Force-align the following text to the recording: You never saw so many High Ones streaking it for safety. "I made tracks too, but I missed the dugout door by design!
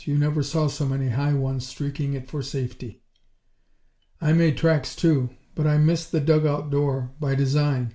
You 0.03 0.17
never 0.17 0.41
saw 0.41 0.65
so 0.67 0.87
many 0.87 1.09
High 1.09 1.35
Ones 1.35 1.67
streaking 1.67 2.15
it 2.15 2.27
for 2.27 2.41
safety. 2.41 3.03
"I 4.19 4.33
made 4.33 4.57
tracks 4.57 4.95
too, 4.95 5.29
but 5.53 5.67
I 5.67 5.77
missed 5.77 6.11
the 6.11 6.19
dugout 6.19 6.71
door 6.71 7.11
by 7.19 7.35
design! 7.35 7.89